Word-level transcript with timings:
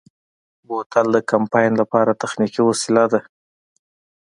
بوتل 0.67 1.07
د 1.15 1.17
کمپاین 1.31 1.71
لپاره 1.81 2.19
تخنیکي 2.21 2.61
وسیله 2.69 3.05
ده. 3.11 3.19